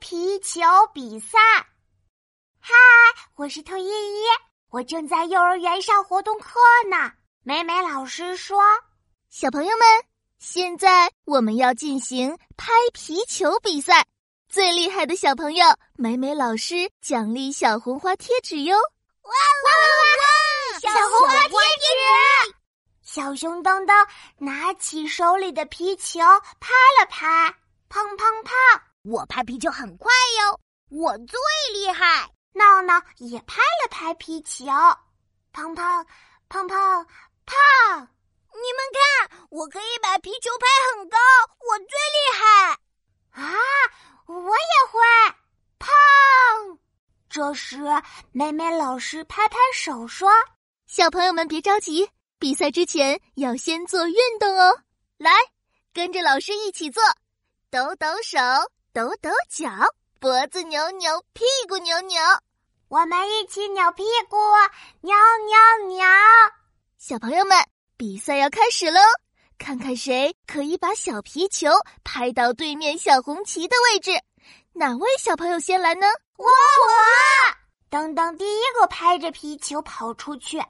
[0.00, 0.60] 皮球
[0.92, 1.38] 比赛。
[2.60, 2.74] 嗨，
[3.34, 4.24] 我是兔依依，
[4.70, 6.58] 我正在幼儿园上活动课
[6.90, 7.12] 呢。
[7.42, 8.60] 美美老师说
[9.30, 9.86] ：“小朋友们，
[10.38, 14.06] 现在我们要进行拍皮球比赛，
[14.48, 18.76] 最厉害的小朋友，美美老师奖励小红花贴纸哟！”
[19.22, 19.70] 哇哇
[20.10, 20.26] 哇！
[20.72, 22.54] 哇小红花贴纸，
[23.02, 24.06] 小熊噔噔
[24.38, 26.20] 拿起手里的皮球
[26.60, 27.54] 拍了拍，
[27.88, 28.80] 砰砰砰！
[29.08, 31.38] 我拍皮球很快哟，我最
[31.72, 32.28] 厉害。
[32.52, 34.64] 闹闹也拍了拍皮球，
[35.52, 36.04] 砰砰
[36.48, 37.06] 砰砰。
[37.46, 37.56] 胖，
[38.50, 38.82] 你们
[39.30, 41.16] 看，我可以把皮球拍很高，
[41.60, 42.72] 我最厉害
[43.42, 43.54] 啊！
[44.26, 45.00] 我也会。
[45.78, 45.94] 胖，
[47.28, 47.78] 这时
[48.32, 50.28] 美美老师拍拍手说
[50.88, 54.80] ：“小朋友们别着急，比赛之前要先做运动哦。
[55.16, 55.30] 来，
[55.94, 57.00] 跟着老师一起做，
[57.70, 58.38] 抖抖手，
[58.96, 59.68] 抖抖脚，
[60.18, 62.18] 脖子扭扭，屁股扭扭，
[62.88, 64.38] 我们一起扭屁股，
[65.02, 66.06] 扭扭扭。”
[66.96, 67.62] 小朋友们，
[67.98, 68.98] 比赛要开始喽！
[69.58, 71.68] 看看谁可以把小皮球
[72.04, 74.12] 拍到对面小红旗的位置。
[74.72, 76.06] 哪位小朋友先来呢？
[76.38, 76.52] 我我，
[77.90, 80.64] 当当，第一个拍着皮球跑出去，闹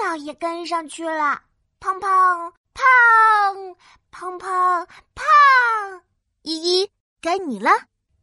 [0.00, 1.42] 闹也跟上去了。
[1.80, 3.76] 砰砰砰
[4.12, 6.02] 砰砰砰！
[6.42, 6.90] 依依，
[7.22, 7.70] 该你了。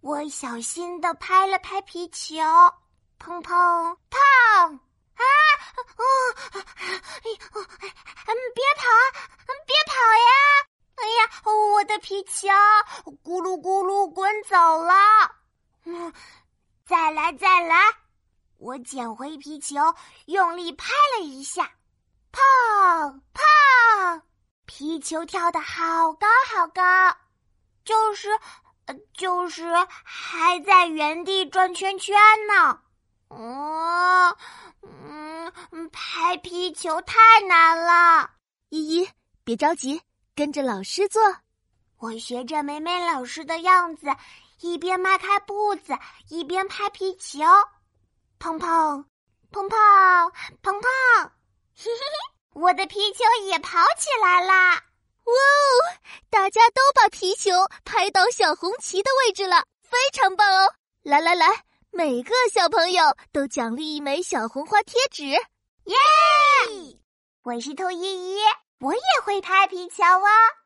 [0.02, 2.36] 我小心的拍了拍皮球，
[3.18, 4.80] 砰砰砰。
[5.16, 5.24] 啊！
[5.96, 6.04] 哦，
[6.54, 8.84] 哎呦，嗯，别跑，
[9.66, 9.94] 别跑
[10.28, 10.32] 呀！
[10.96, 12.50] 哎呀，我的皮球
[13.24, 14.94] 咕噜咕噜滚走了。
[15.86, 16.14] 嗯，
[16.86, 17.78] 再来，再来！
[18.58, 19.76] 我捡回皮球，
[20.26, 21.72] 用力拍了一下，
[22.34, 24.22] 砰砰！
[24.66, 26.84] 皮球跳得好高好高，
[27.86, 28.30] 就是，
[29.14, 29.66] 就是
[30.04, 32.16] 还在原地转圈圈
[32.48, 32.82] 呢。
[33.30, 34.38] 哦。
[34.82, 38.30] 嗯，拍皮球太难了。
[38.70, 39.10] 依依，
[39.44, 40.02] 别着急，
[40.36, 41.22] 跟着老师做。
[41.98, 44.08] 我学着美美老师的样子，
[44.62, 45.98] 一边迈开步子，
[46.30, 47.40] 一边拍皮球。
[48.40, 49.04] 砰砰，
[49.52, 50.32] 砰砰，
[50.64, 51.30] 砰砰！
[51.76, 54.76] 嘿嘿嘿，我的皮球也跑起来啦！
[55.26, 55.79] 哇哦，
[56.50, 57.52] 大家都把皮球
[57.86, 60.74] 拍到小红旗的位置了，非常棒哦！
[61.04, 61.46] 来来来。
[61.92, 65.96] 每个小朋友都奖励一枚小红花贴纸，耶！
[67.44, 68.40] 我是兔依依，
[68.80, 70.59] 我也会拍皮球哦。